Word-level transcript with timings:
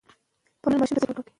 پاملرنه 0.61 0.79
ماشوم 0.81 0.95
زده 0.97 1.05
کوونکی 1.07 1.21
کوي. 1.23 1.29